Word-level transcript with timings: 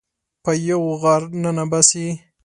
په 0.43 0.51
یوه 0.67 0.91
غار 1.01 1.21
ننه 1.43 1.63
باسي 1.71 2.07